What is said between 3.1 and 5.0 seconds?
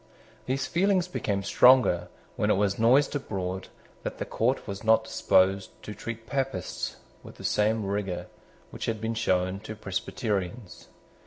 abroad that the court was